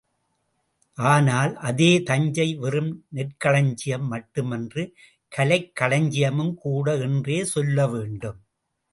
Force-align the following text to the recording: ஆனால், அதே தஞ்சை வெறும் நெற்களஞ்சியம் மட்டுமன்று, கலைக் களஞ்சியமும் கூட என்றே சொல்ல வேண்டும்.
ஆனால், 0.97 1.55
அதே 1.55 2.03
தஞ்சை 2.03 2.55
வெறும் 2.55 3.05
நெற்களஞ்சியம் 3.15 4.07
மட்டுமன்று, 4.07 4.83
கலைக் 5.31 5.75
களஞ்சியமும் 5.75 6.53
கூட 6.55 6.97
என்றே 6.97 7.43
சொல்ல 7.43 7.87
வேண்டும். 7.87 8.39